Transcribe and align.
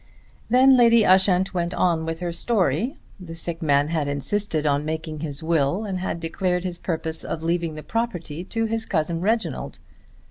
Then 0.49 0.77
Lady 0.77 1.05
Ushant 1.05 1.53
went 1.53 1.75
on 1.75 2.07
with 2.07 2.21
her 2.21 2.31
story. 2.31 2.97
The 3.19 3.35
sick 3.35 3.61
man 3.61 3.89
had 3.89 4.07
insisted 4.07 4.65
on 4.65 4.83
making 4.83 5.19
his 5.19 5.43
will 5.43 5.83
and 5.85 5.99
had 5.99 6.19
declared 6.19 6.63
his 6.63 6.79
purpose 6.79 7.23
of 7.23 7.43
leaving 7.43 7.75
the 7.75 7.83
property 7.83 8.43
to 8.45 8.65
his 8.65 8.83
cousin 8.83 9.21
Reginald. 9.21 9.77